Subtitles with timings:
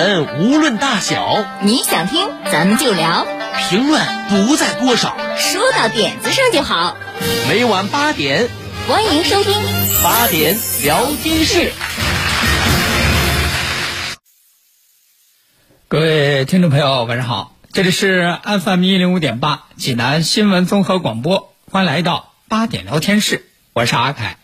[0.00, 3.26] 闻无论大小，你想听咱们就聊，
[3.68, 6.96] 评论不在多少，说到点子上就好。
[7.50, 8.48] 每晚八点，
[8.88, 9.52] 欢迎收听
[10.02, 11.72] 八点聊天室。
[15.88, 24.39] 各位听众朋友，晚上好，这里是 FM 一零五点八济南新闻综合广播，欢迎来到八点聊天室，我是阿凯。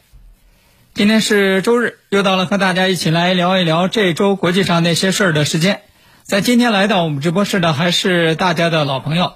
[0.96, 5.82] 今天是周日，又到了和大家一起来聊一聊这周国际上那些事儿的时间。
[6.22, 9.34] 在今天来到我们直播室的还是大家的老朋友，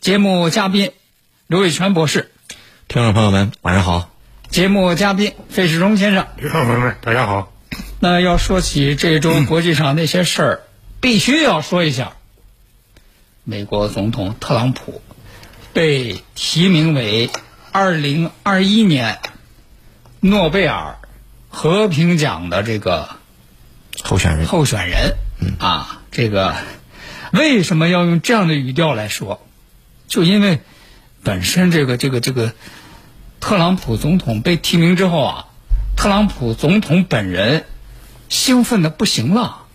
[0.00, 0.92] 节目嘉宾
[1.46, 2.30] 刘伟全博士。
[2.88, 4.08] 听众朋友们，晚上好。
[4.48, 6.26] 节目嘉宾费世忠先生。
[6.40, 7.52] 听众朋友们，大家好。
[8.00, 10.60] 那要说起这周国际上那些事儿，
[11.02, 12.14] 必须要说一下，
[13.44, 15.02] 美国总统特朗普
[15.74, 17.28] 被提名为
[17.72, 19.18] 二零二一年。
[20.28, 20.98] 诺贝尔
[21.48, 23.16] 和平奖的这个
[24.02, 25.16] 候选人，候选人，
[25.60, 26.56] 啊，这个
[27.32, 29.46] 为什么要用这样的语调来说？
[30.08, 30.60] 就因为
[31.22, 32.52] 本身这个这个这个
[33.40, 35.46] 特朗普总统被提名之后啊，
[35.96, 37.64] 特朗普总统本人
[38.28, 39.66] 兴奋的不行了，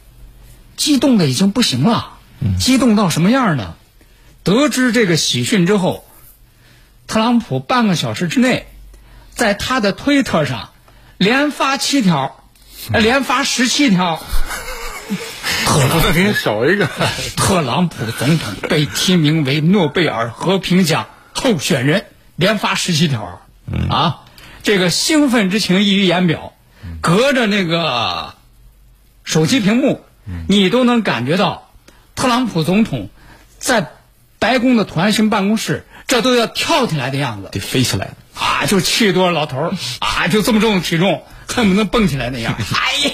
[0.76, 2.18] 激动的已经不行了，
[2.60, 3.76] 激动到什么样呢？
[4.44, 6.04] 得知这个喜讯之后，
[7.08, 8.68] 特朗普半个小时之内。
[9.34, 10.70] 在他的推特上，
[11.18, 12.44] 连发七条，
[12.92, 14.22] 连发十七条。
[15.66, 16.88] 特朗普少一个。
[17.36, 23.42] 特朗普总统被提名为诺贝尔和平奖候选人，连发十七条。
[23.90, 24.22] 啊，
[24.64, 26.54] 这个兴奋之情溢于言表，
[27.02, 28.36] 隔着那个
[29.24, 30.04] 手机屏幕，
[30.48, 31.72] 你都能感觉到
[32.16, 33.10] 特朗普总统
[33.60, 33.92] 在
[34.40, 38.14] 白宫的椭圆形办公室，这都要跳起来的样子，得飞起来了。
[38.34, 42.56] 啊，就七十多老头儿啊，就这么重的体重，恨不得蹦起来那样。
[42.58, 43.14] 哎呀，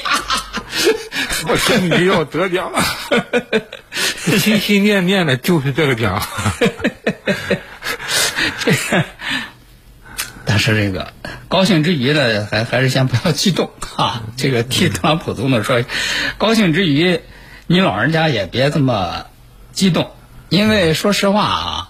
[1.47, 2.81] 我终于要得奖了，
[4.37, 6.21] 心心念念的就是这个奖。
[8.63, 9.05] 这个，
[10.45, 11.13] 但是这个
[11.47, 14.23] 高兴之余呢，还还是先不要激动啊。
[14.37, 15.83] 这个替特朗普总统说，
[16.37, 17.21] 高兴之余，
[17.65, 19.25] 你老人家也别这么
[19.71, 20.11] 激动，
[20.49, 21.89] 因为说实话啊，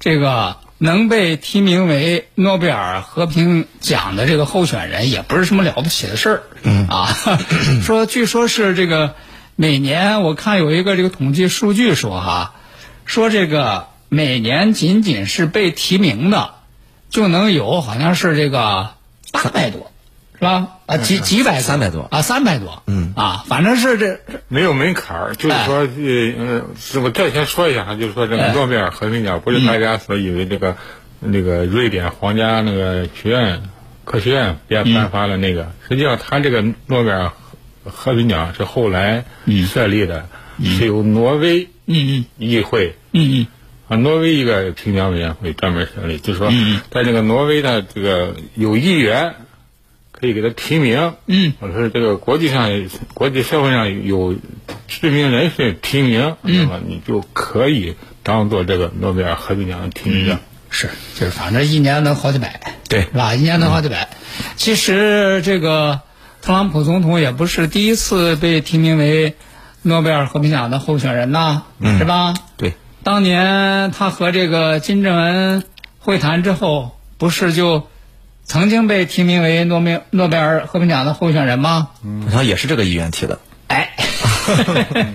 [0.00, 0.63] 这个。
[0.78, 6.42] 能被提名为诺贝尔和平奖的这个候选人，也不是什么了不起的事儿。
[6.62, 7.08] 嗯啊，
[7.82, 9.14] 说据说是这个
[9.56, 12.54] 每年我看有一个这个统计数据说哈，
[13.04, 16.54] 说这个每年仅仅是被提名的
[17.10, 18.90] 就能有好像是这个
[19.30, 19.92] 八百多，
[20.44, 20.68] 是吧？
[20.86, 22.06] 啊几几百三百多。
[22.10, 22.82] 啊三百多。
[22.86, 23.12] 嗯。
[23.16, 24.18] 啊，反正是这
[24.48, 26.64] 没有门槛儿，就是说呃嗯，
[27.04, 30.76] 我再先说一下，就是说这个诺贝尔和平奖不是大家所以为这个
[31.20, 33.62] 那个瑞典皇家那个学院
[34.04, 37.30] 科学院编颁发的那个，实际上他这个诺贝尔
[37.84, 39.24] 和平奖是后来
[39.68, 40.28] 设立的，
[40.64, 42.26] 是由挪威议
[42.62, 43.46] 会嗯
[43.86, 46.50] 啊挪威一个评奖委员会专门设立，就是说
[46.90, 49.36] 在这个挪威的这个有议员。
[50.16, 52.70] 可以给他提名，嗯，或者是这个国际上、
[53.14, 54.36] 国际社会上有
[54.86, 60.38] 知名人士提名，那么你就可以当做这个诺贝尔和平奖的提名者。
[60.70, 63.34] 是，就是反正一年能好几百，对，是吧？
[63.34, 64.08] 一年能好几百。
[64.56, 66.00] 其实这个
[66.42, 69.34] 特朗普总统也不是第一次被提名为
[69.82, 71.64] 诺贝尔和平奖的候选人呐，
[71.98, 72.34] 是吧？
[72.56, 75.64] 对，当年他和这个金正恩
[75.98, 77.88] 会谈之后，不是就。
[78.44, 81.88] 曾经被提名为诺贝诺贝尔和平奖的候选人吗？
[82.26, 83.40] 好像也是这个议员提的。
[83.68, 83.90] 哎，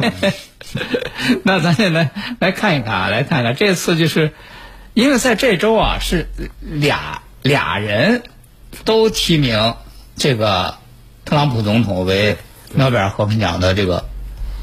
[1.44, 2.10] 那咱现在
[2.40, 4.34] 来看一看啊，来看看这次就是，
[4.94, 6.28] 因为在这周啊是
[6.62, 8.24] 俩俩人
[8.84, 9.76] 都提名
[10.16, 10.78] 这个
[11.24, 12.38] 特朗普总统为
[12.74, 14.06] 诺贝尔和平奖的这个。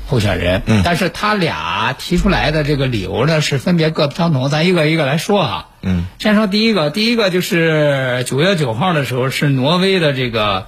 [0.06, 0.82] 候选人，嗯。
[0.84, 5.68] 但是他俩提出来的这个理由呢是分别各不相同，咱一个一个来说啊。
[5.82, 10.66] 嗯，先说第一个，第一个就是九月九号的时候是挪威的这个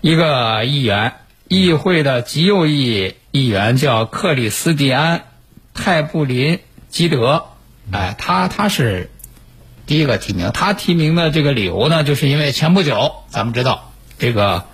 [0.00, 1.14] 一个议员，
[1.48, 5.24] 议会的极右翼议员叫克里斯蒂安
[5.74, 7.44] 泰布林基德，
[7.90, 9.10] 哎，他他是
[9.86, 14.64] 第一个提名，他提名的这个理由呢，就是因为前不久咱们知道这个。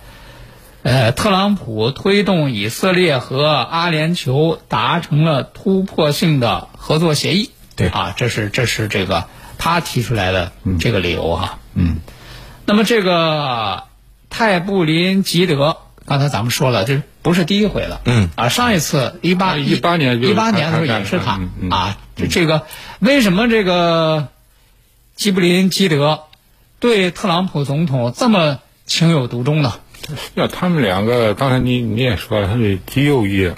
[0.86, 7.50] 呃，特朗普推动以色列和阿联酋达成了突破性的合作协议。
[7.74, 9.24] 对啊，这是这是这个
[9.58, 11.58] 他提出来的这个理由哈。
[11.74, 11.96] 嗯。
[12.66, 13.82] 那么这个
[14.30, 18.00] 泰布林吉德，刚才咱们说了，这不是第一回了。
[18.04, 18.28] 嗯。
[18.36, 21.98] 啊，上一次一八一八年一八年的时候也是他嗯嗯啊。
[22.14, 22.62] 这这个
[23.00, 24.28] 为什么这个
[25.16, 26.20] 吉布林基德
[26.78, 29.72] 对特朗普总统这么情有独钟呢？
[30.34, 33.52] 要他们两个，刚才你你也说了，他是极右翼，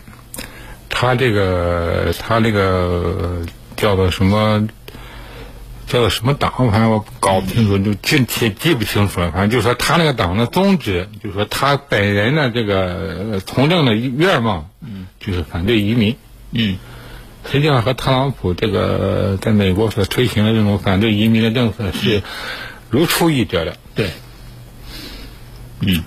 [0.88, 3.42] 他这个他这个
[3.76, 4.68] 叫做什么？
[5.86, 6.52] 叫做什么党？
[6.70, 9.30] 反正我搞不清楚，就记记记不清楚了。
[9.30, 16.14] 反正就是说，他那个党的宗旨，就是说他本人的这个呃从政的愿望，嗯，就是反对移民。
[16.52, 16.78] 嗯
[17.50, 22.22] 实际上和特朗普这个在美国所推行的这种反对移民的政策是
[22.90, 23.78] 如出一辙的。
[23.94, 24.10] 对，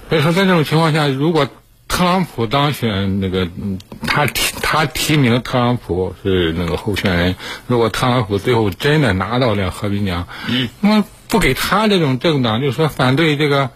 [0.10, 1.48] 所以说，在这种情况下，如果
[1.88, 7.36] 特朗普当选，那个嗯他提他提名特朗普是那个候选人，
[7.68, 13.70] 如果特朗普最后真的拿到了和平奖，嗯，那么不给他这种政党，就是说反对这个。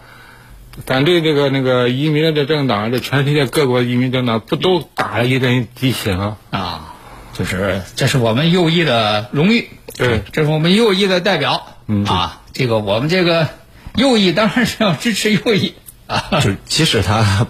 [0.84, 6.36] 反对这个那个移民的这政党，这全世界各国移民政党不都打了一针鸡血吗？
[6.50, 6.92] 啊，
[7.32, 11.66] 就是这是我们右翼的荣誉，对这是我们右翼的代表。
[11.86, 13.48] 嗯啊，这个我们这个
[13.94, 15.80] 右翼当然是要支持右翼啊。
[16.30, 17.46] 就 是即使他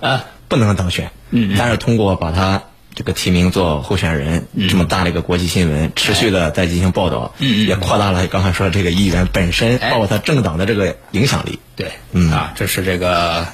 [0.49, 1.55] 不能当选，嗯。
[1.59, 2.63] 但是通过把他
[2.95, 9.91] 这个提名做候选人，这么大的一个国际新闻，持续的在进行报道，嗯嗯也扩大了刚才说这个议员本身，哎。
[9.91, 11.59] 包括他政党的这个影响力。
[11.77, 12.33] 对，嗯。
[12.33, 13.47] 啊，这是这个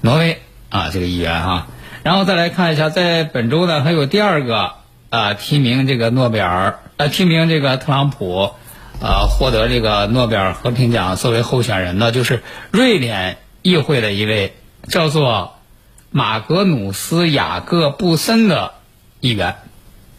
[0.00, 0.40] 挪威
[0.70, 1.66] 啊，这个议员哈、
[2.02, 4.72] 然后再来看一下，在本周呢，还有第二个
[5.10, 8.52] 啊提名这个诺贝尔呃提名这个特朗普
[9.00, 13.36] 呃获得这个诺贝尔和平奖作为候选人呢，就是瑞典
[13.66, 14.54] 议会的一位
[14.88, 15.56] 叫做
[16.10, 18.74] 马格努斯雅各布森的
[19.20, 19.56] 议员。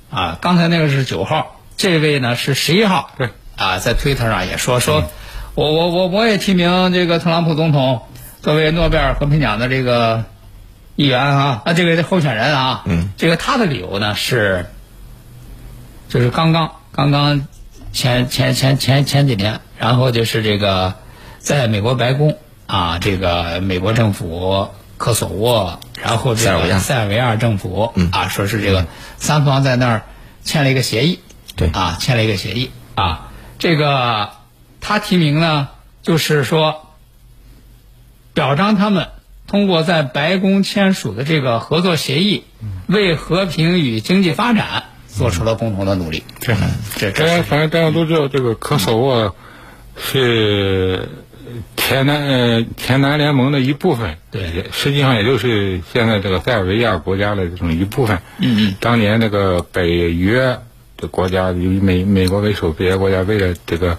[0.09, 3.11] 啊，刚才那个是九号，这位呢是十一号。
[3.17, 3.29] 对。
[3.55, 5.03] 啊，在推特上也说说，
[5.55, 8.03] 我我我我也提名这个特朗普总统
[8.41, 10.25] 作为诺贝尔和平奖的这个
[10.95, 14.67] 议员啊，啊这个候选人啊，嗯，这个他的理由呢是，
[16.07, 17.47] 就是刚刚刚刚
[17.91, 20.93] 前前前前前几年，然后就是这个
[21.39, 22.37] 在美国白宫
[22.67, 28.85] 啊，这个美国政府科索沃，然后这塞尔维亚个塞尔维亚政府、嗯啊，说是这个
[29.17, 30.03] 三方在那儿
[30.43, 31.19] 签了一个协议，
[31.55, 34.31] 对啊，签了一个协议啊，这个
[34.81, 35.69] 他提名呢，
[36.03, 36.87] 就是说
[38.33, 39.09] 表彰他们
[39.47, 42.43] 通过在白宫签署的这个合作协议，
[42.87, 46.23] 为和平与经济发展做出了共同的努力。
[46.39, 46.53] 这
[46.97, 49.35] 这这大家反正大家都知道，这个科索沃
[49.95, 51.09] 是
[51.75, 58.19] 前南呃前南联盟的一部分，对实际上也就是现在这个塞尔维亚国家的这种一部分。
[58.39, 60.59] 嗯嗯当年那个北约
[60.97, 63.97] 的国家，以美美国为首，北约国家为了这个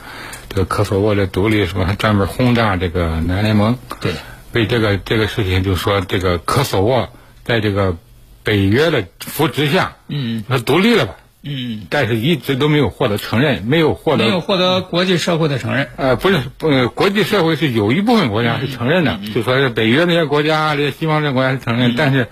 [0.48, 3.78] 这个科索沃的独立，什么还专门轰炸这个南联盟。
[4.00, 4.12] 对，
[4.52, 7.08] 为这个这个事情，就说这个科索沃
[7.44, 7.96] 在这个
[8.42, 11.16] 北约的扶持下，嗯它独立了吧？
[11.43, 15.88] 嗯，但是一直都没有获得承认，没有获得没有获得国际社会的承认。
[15.96, 22.26] 呃，不是，呃，国际社会是有一部分国家是承认的，就说是北约那些国家、这些西方这些国家是承认，但是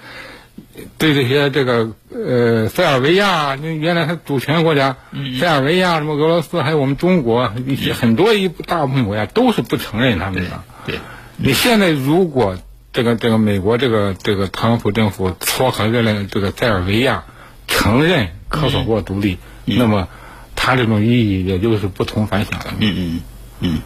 [0.98, 4.96] 对这些这个呃塞尔维亚，那原来它主权国家，
[5.38, 10.62] 塞尔维亚什么俄罗斯，还有我们中国一些很多一大部分国家都是不承认他们的。
[10.84, 10.96] 对，
[11.36, 12.58] 你现在如果
[12.92, 17.24] 这个这个美国这个这个特朗普政府撮合这个这个塞尔维亚
[17.68, 20.08] 承认科索沃独立，那么
[20.54, 22.66] 它这种意义也就是不同凡响了。
[22.78, 23.20] 嗯
[23.60, 23.78] 嗯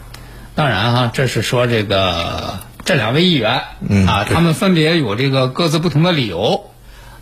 [0.55, 6.71] 当然哈、这是说这个这两位议员、嗯啊，他们分别有这个各自不同的理由，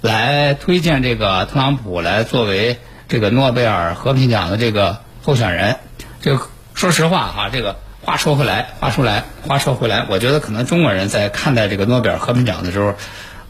[0.00, 5.76] 来推荐这个特朗普来作为这个诺贝尔和平奖的这个候选人。
[6.20, 12.94] 这个说实话哈、这个话说回来，话说来，话说回来，我觉得可能中国人在看待这个诺贝尔和平奖的时候，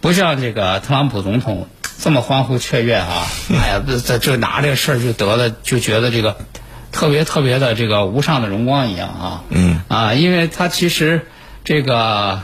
[0.00, 1.68] 不像这个特朗普总统
[2.00, 3.26] 这么欢呼雀跃啊！
[3.50, 6.36] 哎呀，这这这拿这个事儿就得了，就觉得这个
[6.92, 9.42] 特别特别的这个无上的荣光一样啊。
[9.50, 11.26] 嗯啊，因为他其实
[11.64, 12.42] 这个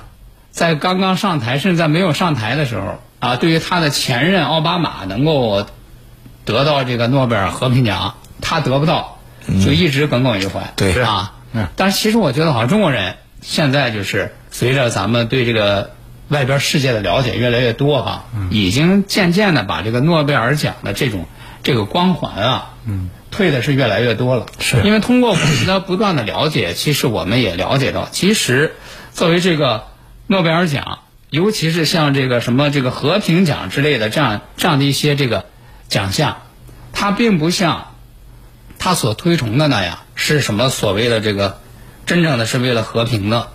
[0.51, 5.67] 在刚刚上台，甚至在没有上台的时候啊，对于他的前任奥巴马能够
[6.45, 9.19] 得到这个诺贝尔和平奖，他得不到，
[9.65, 10.73] 就一直耿耿于怀。
[10.77, 15.93] 对啊，嗯但是其实我觉得，好像中国人现在就是随着咱们对这个
[16.29, 21.27] 外边世界的了解越来越多哈、已经渐渐的把这个诺贝尔奖的这种
[21.63, 24.47] 这个光环啊，嗯，退的是越来越多了。
[24.59, 24.83] 是。
[24.83, 28.75] 因为通过我们的不断的了解，其实我们也了解到，其实
[29.13, 29.85] 作为这个
[30.27, 31.01] 诺贝尔奖
[31.31, 35.47] 尤其是像这个什么这个和平奖之类的这样这样的一些这个
[35.89, 36.39] 奖项，
[36.93, 37.95] 它并不像
[38.79, 41.61] 他所推崇的那样是什么所谓的这个
[42.07, 43.49] 真正的是为了和平的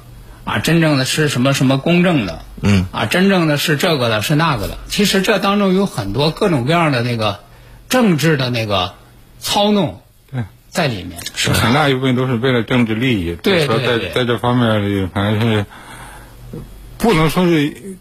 [0.50, 4.80] 啊，真正的是什么什么公正的，嗯啊，真正的是这个的是那个的。
[4.88, 7.42] 其实这当中有很多各种各样的那个
[7.88, 8.96] 政治的那个
[9.40, 10.02] 操弄
[10.32, 11.22] 对在里面。
[11.36, 13.36] 是很大一部分都是为了政治利益。
[13.36, 15.66] 对说在对对在这方面里，反正是
[16.98, 17.98] 不能说是，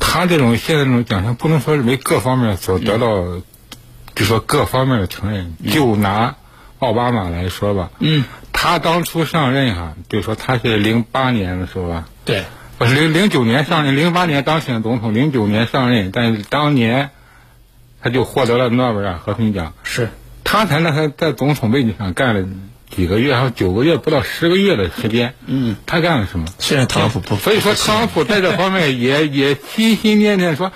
[0.00, 3.42] 他这种现在这种奖项，不能说是为各方面所得到，
[4.14, 5.54] 就说各方面的承认。
[5.70, 6.36] 就拿
[6.78, 8.24] 奥巴马来说吧，嗯，
[8.60, 12.42] 他当初上任哈，就说他是零八年的时候吧，对，
[12.76, 17.10] 不是零零九年上任，零八年当选总统，零九年上任，但是当年
[18.02, 19.74] 他就获得了诺贝尔和平奖。
[19.84, 20.08] 是，
[20.42, 22.48] 他才那他在总统位置上干了
[22.90, 25.34] 几个月，还有九个月，不到十个月的时间。
[25.46, 26.46] 嗯，他干了什么？
[26.58, 30.72] 虽然特朗普不，所以说，特朗普在这方面也 也心心念念说，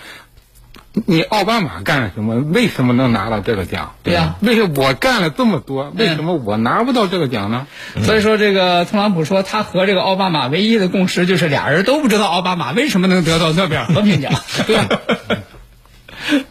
[1.06, 2.36] 你奥巴马干了什么？
[2.36, 3.94] 为什么能拿到这个奖？
[4.02, 7.66] 对呀为什么我干了这么多，为什么我拿不到这个奖呢？
[8.02, 14.32] 所以说这个特朗普说他和这个奥巴马唯一的共识就是俩人都不知道奥巴马为什么能得到诺贝尔和平奖。
[14.66, 15.00] 对吧？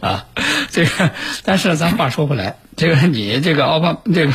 [0.00, 0.26] 啊，
[0.70, 1.12] 这个，
[1.44, 4.32] 但是咱话说回来，这个你这个奥巴这个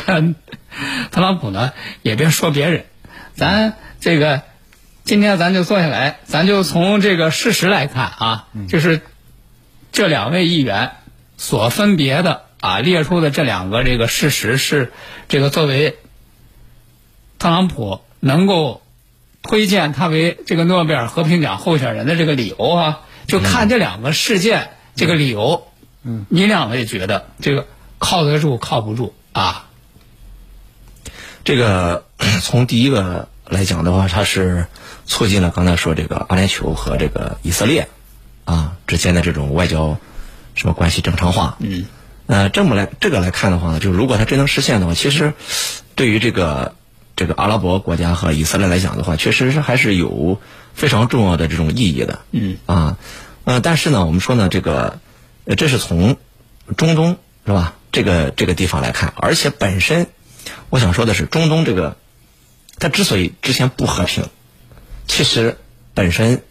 [1.10, 1.72] 特朗普呢，
[2.02, 2.86] 也别说别人，
[3.34, 4.42] 咱这个
[5.04, 9.00] 今天咱就坐下来，咱就从这个事实来看啊，就是
[9.92, 10.92] 这两位议员
[11.36, 14.92] 所分别的啊列出的这两个这个事实是
[15.28, 15.98] 这个作为
[17.38, 18.82] 特朗普能够
[19.42, 25.68] 推荐他为这个诺贝尔和平奖候选人的这个理由啊，就看这两个事件这个理由，
[26.02, 27.66] 嗯，你两位觉得这个
[27.98, 29.66] 靠得住靠不住啊？
[31.44, 32.04] 这个
[32.42, 34.66] 从第一个来讲的话，它是
[35.06, 37.88] 促进了刚才说这个阿联酋和这个以色列
[38.48, 39.98] 啊之间的这种外交
[40.54, 41.58] 什么关系正常化。
[41.60, 41.84] 嗯，
[42.26, 45.34] 呃，这么来这个来看的话呢，就是如果它真能实现的话，其实
[45.94, 46.74] 对于这个
[47.14, 50.40] 这个阿拉伯国家和以色列来讲的话，确实是还是有
[50.72, 52.20] 非常重要的这种意义的。
[52.32, 52.96] 嗯啊，
[53.44, 54.98] 呃，但是呢，我们说呢，这个
[55.44, 56.16] 呃这是从
[56.76, 57.74] 中东是吧？
[57.92, 60.06] 这个这个地方来看，而且本身
[60.70, 61.96] 我想说的是，中东这个
[62.78, 64.24] 它之所以之前不和平，
[65.06, 65.56] 其实
[65.94, 66.42] 本身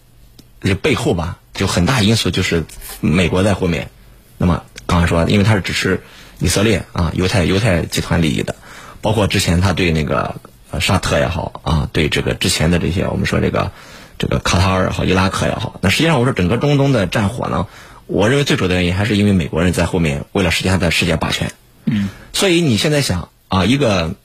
[0.62, 2.66] 这背后吧，有很大因素就是
[3.02, 3.90] 美国在后面。
[4.38, 6.02] 那么刚才说，因为他是支持
[6.40, 8.56] 以色列啊，犹太犹太集团利益的，
[9.02, 10.36] 包括之前他对那个
[10.72, 13.72] 呃沙特也好啊，对这个之前的这些我们说这个
[14.18, 17.68] 这个卡塔尔也好，伊拉克也好，那实际上我说整个中东的战火呢，
[18.06, 21.52] 我认为最主要的原因还是因为美国人在后面为了实现他的世界霸权。
[21.86, 24.16] 嗯，所以你现在想啊，一个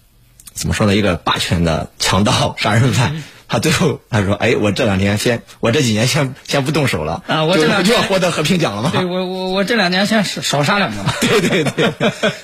[0.53, 0.95] 怎么说呢？
[0.95, 3.23] 一个霸权的强盗、杀人犯，
[3.53, 11.13] 他最后他说：“哎，我这两年先，我这几年先先不动手了啊我这两年就要获得和平奖了吗？”对我我我这两年先少少杀两个嘛。
[11.21, 11.93] 对对对，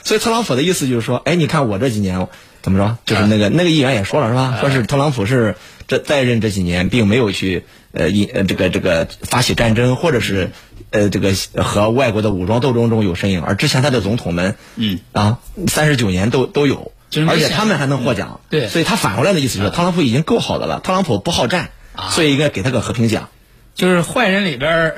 [0.05, 2.29] 所以特朗普的意思就是说，哎，你看我这几年
[2.61, 2.99] 怎么着？
[3.07, 4.59] 就是那个那个议员也说了是吧？
[4.61, 10.50] 说是特朗普是这在任这几年，并没有去呃引呃这个这个发起战争，或者是
[10.91, 11.33] 呃这个
[11.65, 15.38] 和外国的武装斗争中有身影，而之前他的总统们，嗯啊，
[15.69, 16.93] 三十九年都都有
[17.29, 18.69] 而且他们还能获奖，对。
[18.69, 21.71] 所以他反过来的意思就是特朗普已经够好的了，特朗普不好战，
[22.11, 23.29] 所以应该给他个和平奖。
[23.75, 24.97] 就是坏人里边儿，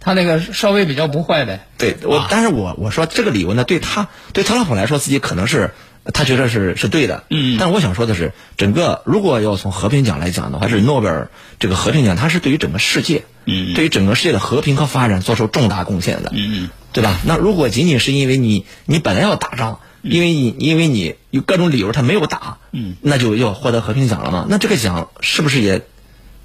[0.00, 1.66] 他那个稍微比较不坏呗。
[1.78, 5.72] 对我，但是我我说这个理由呢，对他对特朗普来说，自己可能是
[6.12, 7.56] 他觉得是是对的，嗯。
[7.58, 13.74] 但我想说的是，整个如果要从和平奖来讲的话，是诺贝尔这个和平奖，它是对于整个世界，嗯。
[13.74, 16.68] 对于整个世界的和平和发展做出重大贡献的，嗯。
[16.92, 17.20] 对吧？
[17.24, 24.46] 那如果仅仅是因为你你本来要打仗，因为你因为你有各种理由他没有打，嗯，那就要获得和平奖了嘛？
[24.48, 25.82] 那这个奖是不是也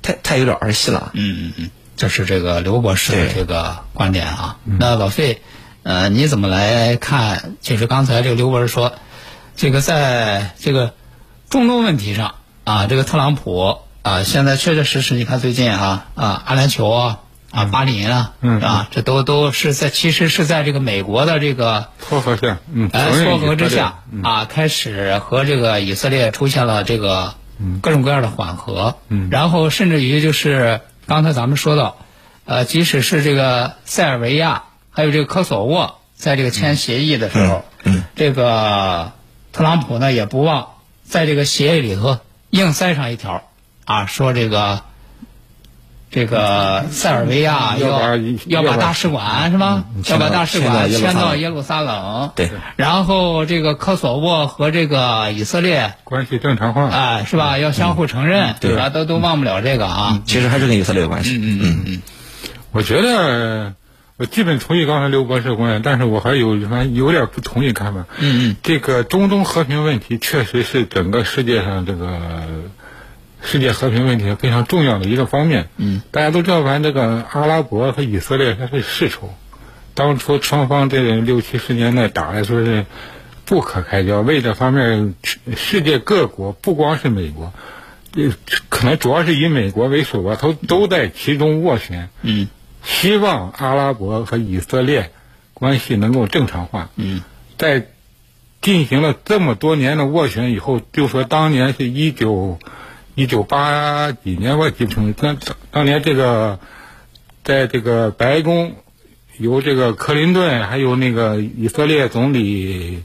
[0.01, 1.11] 太太有点儿戏了？
[1.13, 4.57] 嗯嗯嗯，这是这个刘博士的这个观点啊。
[4.65, 5.41] 那老费，
[5.83, 7.55] 呃，你怎么来看？
[7.61, 8.93] 就是刚才这个刘博士说，
[9.55, 10.93] 这个在这个
[11.49, 17.19] 中东问题上啊，这个特朗普啊，现在确确实实，你看最近啊啊，阿联酋啊
[17.51, 27.35] 啊，巴林啊，嗯啊，这都都是在其实是在这个美国的这个撮合下，嗯，撮合之下啊，开始和这个以色列出现了这个
[27.81, 29.27] 各种各样的缓和，嗯。
[29.29, 31.97] 然后甚至于就是刚才咱们说到，
[32.45, 39.11] 呃，即使是这个塞尔维亚还有这个科索沃在这个签协议的时候，嗯这个
[39.51, 40.69] 特朗普呢也不忘
[41.03, 43.43] 在这个协议里头硬塞上一条
[43.83, 44.83] 啊，说这个
[46.11, 49.85] 这个塞尔维亚 要把要要把大使馆是吧？
[50.09, 52.31] 要把大使馆迁迁到到耶路撒冷。
[52.35, 52.51] 对。
[52.75, 56.83] 然后这个科索沃和这个以色列关系正常化。
[56.83, 57.57] 啊，是吧？
[57.57, 58.89] 要相互承认，对吧？
[58.89, 60.21] 都都忘不了这个啊。
[60.25, 61.37] 其实还是跟以色列有关系。
[61.37, 62.01] 嗯嗯嗯。
[62.73, 63.73] 我觉得
[64.17, 68.05] 我基本同意刚才刘博士的观点，但是我还有还有点不同意看法。
[68.19, 68.55] 嗯嗯。
[68.61, 72.19] 这个中东和平问题确实是整个世界上这个
[73.41, 75.67] 世界和平问题非常重要的一个方面。
[75.77, 76.01] 嗯。
[76.11, 79.33] 大家都知道，咱这个阿拉伯和以色列它是世仇，
[79.93, 82.85] 当初双方这六七十年代打的说是
[83.45, 85.15] 不可开交，为这方面
[85.55, 87.51] 世界各国不光是美国。
[88.13, 88.31] 呃，
[88.69, 92.09] 可能主要是以美国为首吧，都都在其中斡旋。
[92.21, 92.49] 嗯，
[92.83, 95.11] 希望阿拉伯和以色列
[95.53, 96.89] 关系能够正常化。
[96.97, 97.21] 嗯，
[97.57, 97.87] 在
[98.61, 102.59] 进行了这么多年的斡旋以后，就说当年是一九
[103.15, 105.13] 一九八几年，我记不清。
[105.13, 105.37] 当
[105.71, 106.59] 当年这个
[107.43, 108.75] 在这个白宫，
[109.37, 113.03] 由这个克林顿还有那个以色列总理。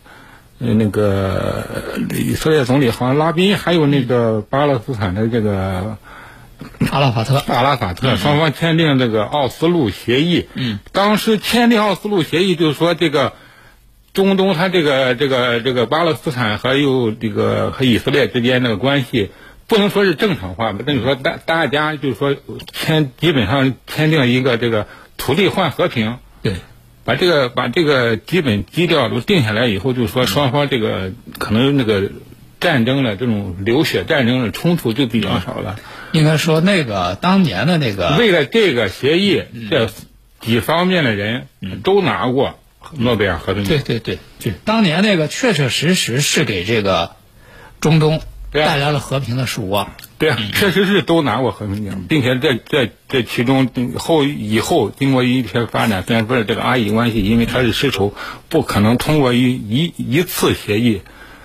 [0.58, 1.66] 呃，那个
[2.14, 5.98] 以色列总理好像拉宾，还有那个巴勒斯坦的这个
[6.90, 10.46] 阿拉法特，阿拉法特双方签订这个奥斯陆协议。
[10.54, 13.34] 嗯，当时签订奥斯陆协议，就是说这个
[14.14, 19.32] 中东，它这个这个这个巴勒斯坦还有这个和以色列之间那个关系，
[19.66, 22.36] 不能说是正常化吧，等于说大大家就是说
[22.72, 26.18] 签基本上签订一个这个土地换和平。
[26.42, 26.54] 对。
[27.04, 32.10] 把这个把这个基本基调都定下来以后，就是说双方这个可能那个
[32.58, 35.78] 战争的这种流血战争的冲突就比较少了。
[36.10, 39.88] 应该说，那个当年的那个为了这个协议，这
[40.40, 41.46] 几方面的人
[41.84, 42.58] 都拿过
[42.96, 43.78] 诺贝尔和平奖。
[43.84, 47.12] 对对对，当年那个确确实实是给这个
[47.80, 48.20] 中东
[48.52, 49.90] 带来了和平的曙光。
[50.18, 58.14] 对啊，确实是都拿过和平奖，并且在在这其中后以后经过一些发展，虽然说这个阿以关系，因为它是世仇，
[58.48, 61.02] 不可能通过一一一次协议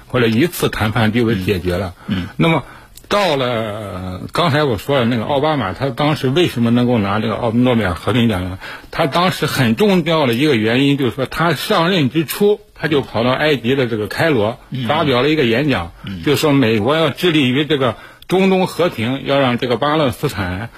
[0.07, 1.93] 或者一次谈判就给解决了。
[2.07, 2.63] 嗯，那么
[3.11, 8.57] 到了刚才我说的那个奥巴马，他当时为什么能够拿这个奥诺贝尔和平奖呢？
[8.89, 15.91] 他当时很重要的一个原因就是说，他上任之初，他就跑到埃及的这个开罗发表了一个演讲，
[16.25, 17.95] 就说美国要致力于这个。
[18.27, 20.69] 中东和平要让这个巴勒斯坦、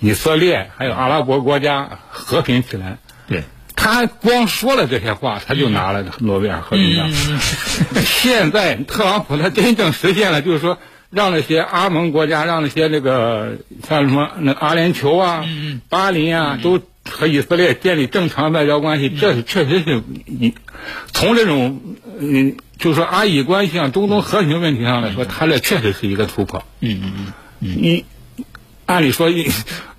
[0.00, 2.96] 以色列还有阿拉伯国家和平起来。
[3.28, 3.42] 对，
[3.76, 7.10] 他光说了这些话，他就拿了诺贝尔和平奖。
[8.02, 10.78] 现在特朗普他真正实现了，就是说
[11.12, 19.08] 让那些阿盟国家，让那些那个像什么那阿联酋啊、嗯巴林啊，都和以色列建立正常外交关系。
[19.08, 20.54] 这是确实是你
[21.12, 21.80] 从这种
[22.18, 22.56] 嗯。
[22.78, 26.64] 就是说，阿以关系上，中东和平问题上来说，他这确实是一个突破。
[26.80, 27.76] 嗯嗯嗯。
[27.80, 28.04] 你
[28.86, 29.30] 按理说，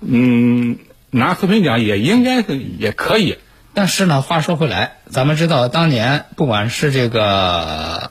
[0.02, 0.76] 嗯，
[1.08, 3.38] 拿和平奖也应该是也可以。
[3.72, 8.10] 但是呢，话说回来，咱们知道，当年不管是这个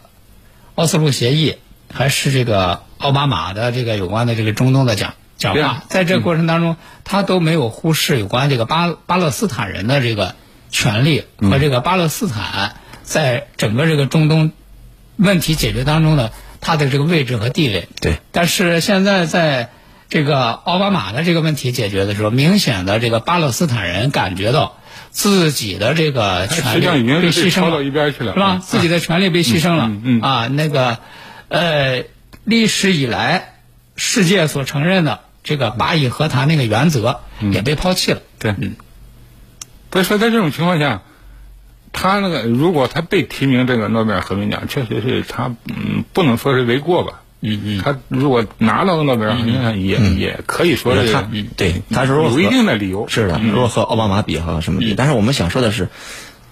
[0.73, 1.57] 奥斯陆协议，
[1.93, 6.75] 还是这个奥巴马的这个有关的这个中东的讲讲话，在这个过程当中，
[7.05, 10.35] 他都没有忽视有关这个巴巴勒斯坦人的这个
[10.69, 14.51] 权利和这个巴勒斯坦在整个这个中东。
[15.15, 18.17] 问题解决当中的他的这个位置和地位，对。
[18.31, 19.69] 但是现在在
[20.09, 24.77] 这个奥巴马的这个问题解决的时候，明显的这个巴勒斯坦人感觉到
[25.11, 26.85] 自己的这个权利
[27.21, 28.59] 被牺牲了，是吧？
[28.59, 30.97] 自己的权利被牺牲了，啊，那个
[31.53, 32.05] 呃，
[32.43, 33.55] 历史以来
[33.95, 38.21] 世界所承认的这个巴以和谈那个原则也被抛弃了。
[38.39, 38.75] 对，嗯。
[39.91, 41.01] 所以说，在这种情况下。
[41.95, 47.21] 他那个，如果他被提名这个诺贝尔和平奖，确实是他嗯，不能说是为过吧。
[47.41, 47.81] 嗯嗯。
[47.83, 53.07] 他如果拿到诺贝尔和平奖，也也可以说是他对，他是有一定的理由。
[53.07, 54.95] 是的，如果和奥巴马比哈什么比？
[54.95, 55.89] 但是我们想说的是，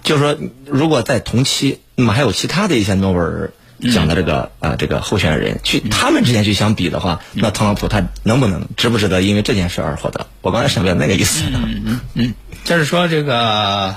[0.04, 3.52] 就是说，如果在同期，那么还有其他的一些诺贝尔
[3.90, 10.26] 奖的这个啊这个候选人去他们之间去相比的话，那特朗普他能不能值不值得因为这件事而获得？
[10.40, 11.44] 我刚才想表那个意思。
[11.48, 13.96] 嗯嗯嗯，就是说这个。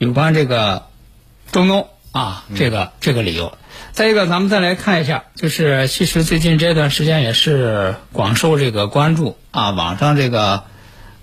[0.00, 0.86] 有关这个
[1.50, 3.58] 中东啊，这个这个理由。
[3.90, 10.62] 再一个，咱们再来看一下，就是其实最近这段时间也是广受这个关注啊，网上这个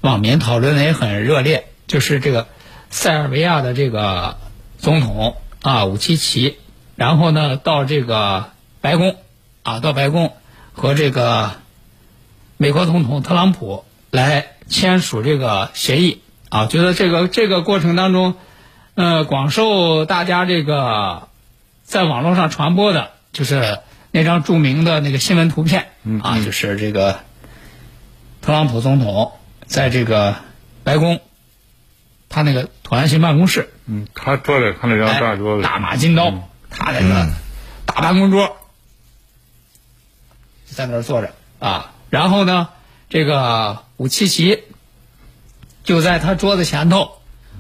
[0.02, 2.48] 网民讨论的也很热烈，就是这个
[2.90, 4.36] 塞尔维亚的这个
[4.78, 6.58] 总统啊武契奇，
[6.96, 9.16] 然后呢到这个白宫
[9.64, 10.34] 啊到白宫
[10.74, 11.52] 和这个
[12.58, 18.36] 美国总统特朗普来签署这个协议啊，觉得这个这个过程当中。
[18.98, 21.28] 呃，广受大家这个
[21.84, 23.80] 在网络上传播的，就是
[24.12, 25.88] 那张著名的那个新闻图片
[26.24, 27.20] 啊，就是这个
[28.42, 29.34] 特朗普总统
[29.66, 30.36] 在这个
[30.86, 31.20] 白宫，
[32.30, 36.32] 他那个椭圆形办公室，嗯，他坐在他那张大桌哎、子，大马金刀，
[36.78, 37.30] 他那个
[37.86, 38.58] 大办公桌，
[40.66, 41.34] 在那儿坐着。
[41.60, 41.94] 啊。
[42.10, 42.70] 然后呢，
[43.10, 44.64] 这个武契奇
[45.84, 47.14] 就在他桌子前头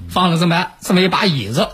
[0.09, 1.69] 放了这么这么一把椅子。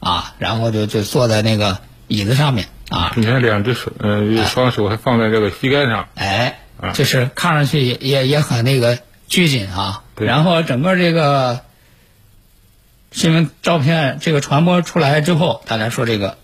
[0.00, 2.68] 啊，然后就就坐在那个椅子上面。
[2.90, 10.02] 啊，你看两只手，呃，双手还放在这个膝盖上，哎啊，就是看上去也也也很那个拘谨啊。
[10.16, 10.26] 对。
[10.26, 11.60] 然后整个这个
[13.12, 16.36] 新闻照片这个传播出来之后，大家说这个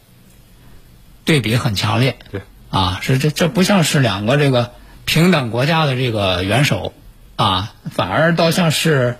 [1.28, 2.16] 对比很强烈。
[2.32, 4.72] 对，啊，是这这不像是两个这个
[5.04, 6.94] 平等国家的这个元首
[7.36, 9.18] 啊，反而倒像是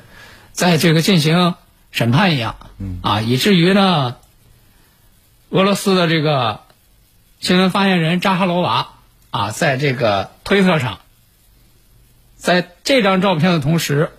[0.53, 1.55] 在这个进行
[1.90, 2.57] 审判一样。
[2.79, 4.16] 嗯啊，以至于呢，
[5.51, 6.61] 俄罗斯的这个
[7.40, 8.88] 新闻发言人扎哈罗娃
[9.31, 11.01] 啊，在这个推特上，
[12.38, 14.12] 在这张照片的同时，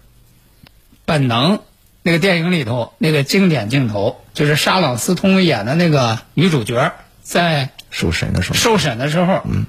[1.05, 1.63] 本能
[2.03, 9.65] 那个电影里头那个经典镜头，就是沙朗斯通演的那个女主角在受审的时候，受审的时候，嗯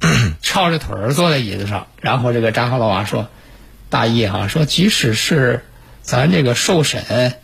[0.40, 3.28] 翘着腿儿坐在椅子上，然后这个扎哈罗娃说
[3.90, 5.62] ：“大意哈，说即使是
[6.02, 7.34] 咱这个受审，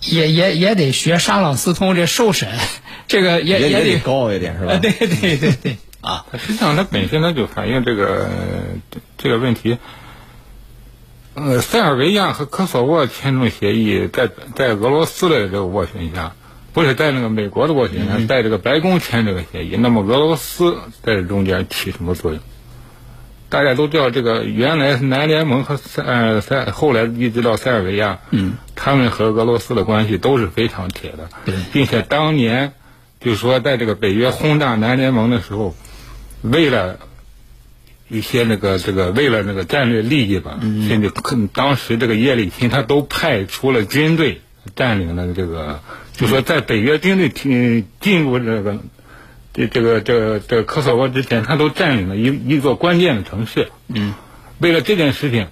[0.00, 2.48] 也也也得学沙朗斯通这受审，
[3.06, 4.78] 这个也也得得高一点是吧 啊，？
[4.78, 8.28] 对对对对啊，实际上它本身它就反映这个
[8.90, 9.78] 这这个问题。
[11.34, 16.32] 呃，塞尔维亚和科索沃签订协议，在在俄罗斯的这个斡旋下，
[16.74, 22.40] 不是在那个美国的斡旋下，在这个白宫签这个协议，那么俄罗斯在这中间起什么作用？
[23.48, 31.54] 大家都知道，这个原来南联盟和塞呃塞后来一直到塞尔维亚，嗯，他们和俄罗斯的关系都是非常铁的，对。
[31.72, 32.72] 并且当年
[33.20, 35.76] 就是说，在这个北约轰炸南联盟的时候，
[36.42, 36.98] 为了
[38.08, 40.58] 一些那个这个为了那个战略利益吧，
[40.88, 44.40] 甚至可当时这个叶利钦他都派出了军队
[44.74, 45.80] 占领了这个，
[46.16, 48.78] 就说在北约军队进进入这个
[49.52, 53.70] 这这个这个这个科索沃之前，他都占领了一一座关键的城市。
[53.88, 54.14] 嗯，
[54.58, 55.48] 为了这件事情，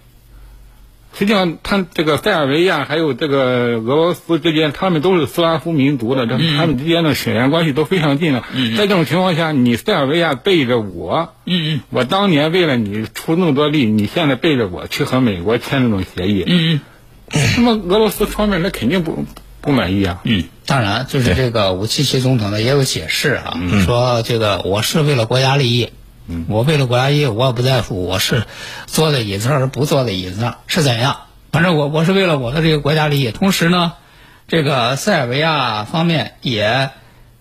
[1.15, 8.43] 实际上他这个塞尔维亚还有这个俄罗斯之间，他们都是斯拉夫民族的，这他们之间的血缘关系都非常近的。
[8.77, 11.81] 在这种情况下，你塞尔维亚背着我，嗯嗯。
[11.91, 16.81] 我当年为了你出那么多力，你现在背着我去和美国签这种协议，嗯。
[17.57, 19.25] 那么俄罗斯方面那肯定不
[19.63, 20.21] 不满意啊。
[20.25, 25.91] 嗯，当然，就是这个武契奇总统呢也有解释啊，嗯说这个我是为了国家利益，
[26.27, 28.45] 嗯，我为了国家利益，我也不在乎我是
[28.87, 31.17] 坐在椅子上还是不坐在椅子上是怎样，
[31.51, 33.31] 反正我我是为了我的这个国家利益。
[33.31, 33.95] 同时呢，
[34.49, 36.91] 这个塞尔维亚方面也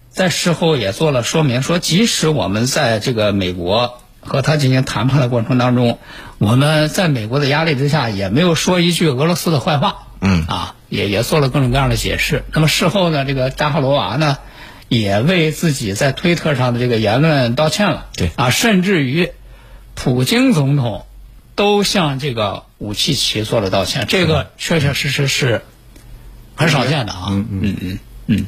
[0.10, 5.98] 在事后也做了说明，说即使我们在这个美国和他进行谈判的过程当中，
[6.38, 10.08] 我们在美国的压力之下也没有说一句俄罗斯的坏话。
[10.24, 12.44] 嗯啊，也也做了各种各样的解释。
[12.52, 14.38] 那么事后呢，这个扎哈罗娃呢，
[14.90, 18.10] 也为自己在推特上的这个言论道歉了。
[18.18, 19.32] 对啊，甚至于
[19.96, 21.06] 普京总统
[21.56, 25.62] 都向这个武契奇做了道歉，这个确确实实是
[26.56, 27.28] 很少见的啊。
[27.30, 28.46] 嗯嗯嗯嗯。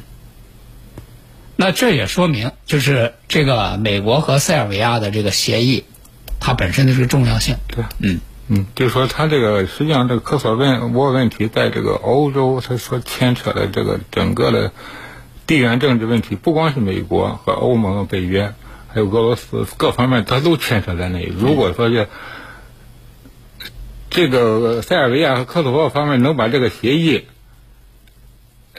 [1.56, 5.84] 那这也说明，就是这个美国和塞尔维亚的这个协议，
[6.40, 7.56] 它本身的这个重要性。
[7.68, 14.72] 对，嗯嗯，就是说，他这个实际上这个科索沃问题，在这个欧洲，他所牵扯的这个整个的
[15.46, 18.52] 地缘政治问题，不光是美国和欧盟、北约，
[18.88, 21.24] 还有俄罗斯各方面，他都牵扯在内。
[21.34, 22.08] 如果说是
[24.10, 27.24] 这个塞尔维亚和科索沃方面能把这个协议，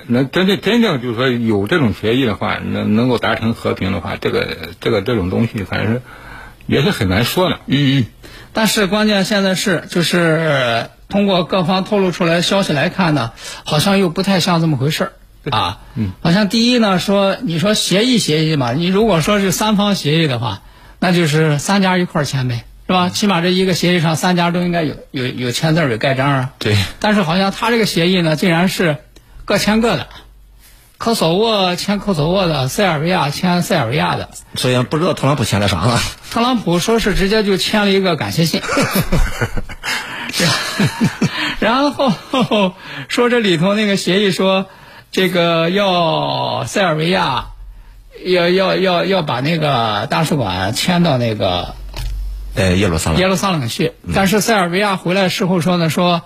[0.06, 6.02] 能真正真正就是说有这种协议的话，能能够达成和平的话，这个这个这种东西，反正是
[6.68, 7.60] 也是很难说的。
[7.66, 8.06] 嗯嗯，
[8.56, 13.34] 但是关键现在是，就是通过各方透露出来的消息来看呢，
[13.66, 15.80] 好像又不太像这么回事儿啊。
[15.96, 20.62] 嗯，好像第一呢，说你说协议协议嘛，你如果说是三方协议的话，
[21.00, 23.10] 那就是三家一块儿签呗，是吧？
[23.10, 26.54] 起码这一个协议上三家都应该有有有签字儿有盖章啊。
[26.58, 29.00] 对，但是好像他这个协议呢，竟然是
[29.44, 30.08] 各签各的，
[30.98, 34.30] 科索沃签科索沃的，塞尔维亚签塞尔维亚的。
[34.56, 36.00] 所以不知道特朗普签了啥了。
[36.32, 38.62] 特朗普说是直接就签了一个感谢信，
[41.60, 42.74] 然后
[43.08, 44.68] 说这里头那个协议说，
[45.12, 47.48] 这个要塞尔维亚
[48.26, 51.76] 要要要要把那个大使馆迁到那个
[52.56, 56.22] 呃，耶路撒冷耶路撒冷去，但是塞尔维亚回来事后说呢，说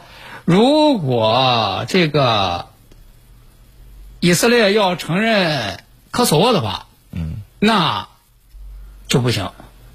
[0.45, 2.68] 如果这个
[4.19, 5.79] 以色列要承认
[6.11, 8.07] 科索沃的话，嗯，那
[9.07, 9.51] 就不行，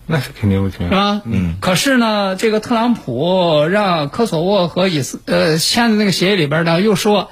[0.07, 0.95] 那是肯定不行是。
[0.95, 1.23] 吧？
[1.25, 1.57] 嗯。
[1.61, 7.31] 可是呢，这个特朗普让科索沃和以色呃签的那个协议里边呢，又说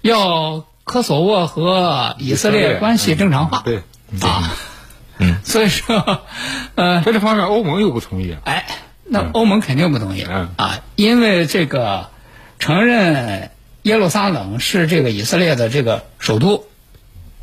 [0.00, 3.62] 要科索沃和以色列关系正常化。
[3.64, 3.82] 对，
[4.20, 4.52] 啊，
[5.18, 6.22] 嗯， 所以说，
[6.74, 8.36] 呃，在这方面欧盟又不同意。
[8.44, 8.66] 哎，
[9.04, 12.08] 那欧盟肯定不同意嗯啊，因为这个
[12.58, 13.51] 承认
[13.82, 16.64] 耶路撒冷是这个以色列的这个首都，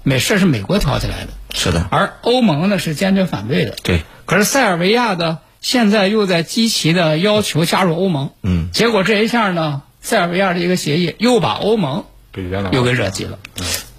[0.04, 3.76] 美这是美国挑起来的，是的，而欧盟呢是坚决反对的。
[3.84, 12.06] 对，可是塞尔维亚的，现在又在积极的要求加入欧盟，嗯，结果这一下呢，塞尔维亚的一个协议又把欧盟
[12.72, 13.38] 又给惹急了。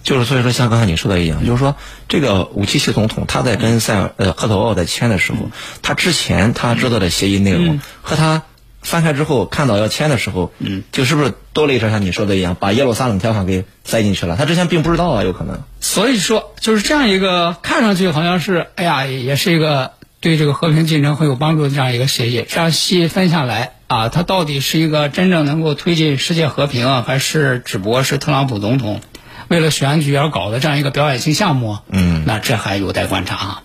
[0.03, 1.77] 就是所以说，像刚才你说的一样，就是说
[2.09, 5.51] 这个武契奇总统他在跟塞尔呃赫佐沃在签的时候，
[5.83, 8.43] 他之前他知道的协议内容和他
[8.83, 14.37] 翻开之后看到要签的时候，嗯，就是不是多了一条像你说的一样，把耶路撒冷条款给塞进去了？
[14.37, 15.63] 他之前并不知道啊，有可能。
[15.81, 22.45] 所以说，就是这样一个看上去好像是，哎呀，也是一个对这个和平进程很有帮助的这样一个协议。
[22.49, 29.01] 这样细分下来啊，它到底是一个真正能够推进世界和平啊，还是只不过是特朗普总统
[29.49, 31.79] 为了选举而搞的这样一个表演性项目？
[31.91, 33.63] 嗯，那这还有待观察啊。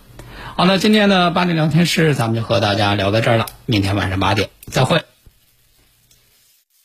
[0.58, 5.02] 好，了今天的八点聊天室咱们就和大家聊到这儿了，明天晚上八点再会。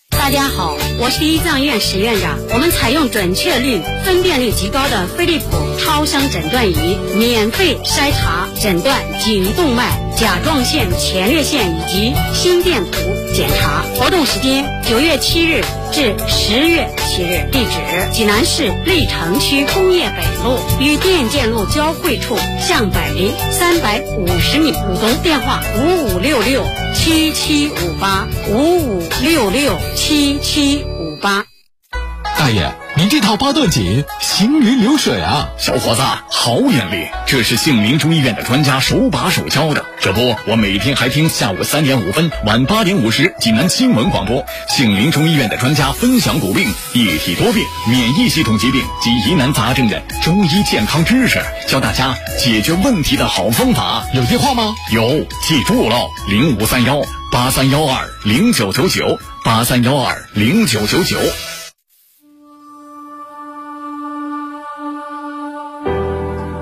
[0.10, 2.38] 大家好，我是一藏院石院长。
[2.50, 5.46] 我们采用准确率、分辨率极高的飞利浦
[5.80, 13.00] 超声诊断仪，免费筛查诊断颈动脉、甲状腺、前列腺以及心电图
[13.42, 13.82] 检查。
[13.96, 31.46] 活动时间九月七日至十月七日，地址济南市历城区工业北路与电建路交汇处向北三百五十米路东，电话五五六六七七五八五五六六七七五八。
[32.38, 35.50] 大爷，您这套八段锦行云流水啊！
[35.58, 37.08] 小伙子，好眼力！
[37.26, 39.86] 这是杏林中医院的专家手把手教的。
[40.02, 54.04] 这不，我每天还听下午三点五分、晚八点五十济南新闻广播，杏林中医院的专家分享骨病、一体多病、免疫系统疾病及疑难杂症的中医健康知识，教大家解决问题的好方法。
[54.16, 54.74] 有电话吗？
[54.92, 55.96] 有，记住了，
[56.28, 57.00] 零五三幺
[57.32, 61.20] 八三幺二零九九九八三幺二零九九九。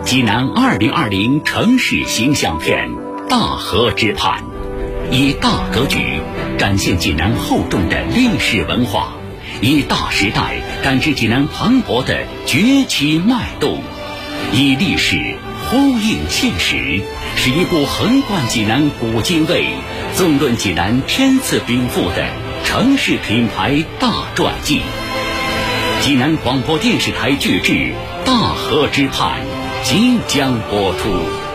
[0.04, 2.90] 济南二零二零城市形象片
[3.30, 4.44] 《大河之畔》，
[5.12, 6.20] 以大格局
[6.58, 9.14] 展现济南厚重的历史文化，
[9.62, 13.84] 以大时代感知济南磅礴的崛起脉动，
[14.52, 15.38] 以历史
[15.70, 17.04] 呼应现实，
[17.36, 19.68] 是一部横贯济南古今味、
[20.16, 22.28] 纵论济南天赐禀赋的
[22.66, 24.82] 城市品牌大传记。
[26.02, 27.74] 济南广播电视台巨制
[28.26, 29.40] 《大河之畔》。
[29.82, 31.49] 即将播出。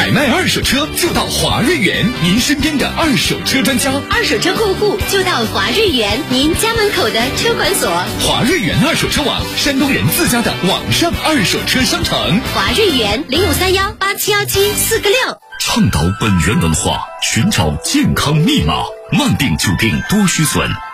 [0.00, 3.92] 买卖二手车就到华瑞源，您身边的二手车专家。
[4.08, 7.90] 二手车过户就到华瑞源，您家门口的车管所。
[8.22, 12.40] 华瑞源二手车网，山东人自家的网上二手车商城。
[12.54, 15.18] 华瑞源零五三幺八七幺七四个六。
[15.60, 18.76] 倡导本源文化，寻找健康密码，
[19.12, 20.66] 慢病久病多虚损。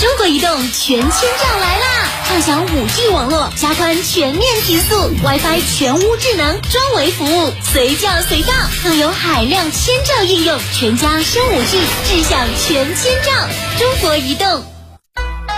[0.00, 2.08] 中国移动全千兆来啦！
[2.24, 13.30] 畅享 5G 网络，加宽全面提速，WiFi 全屋智能专为服务，随叫随到，更有海量千兆应用，全家升 5G，智享全千兆。
[13.78, 14.64] 中国移动。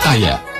[0.04, 0.36] 大爷，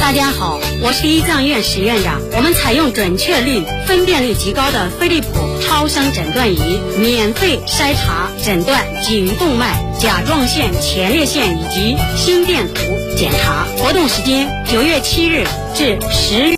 [0.00, 2.20] 大家好，我是一藏院史院长。
[2.36, 5.28] 我们采用准确率、分辨率极高的飞利浦
[5.60, 12.82] 超声诊断仪，免费筛查诊断颈动脉、甲状腺、前列腺以及心电图
[13.16, 13.66] 检查。
[13.78, 16.52] 活动时间：九月七日至十。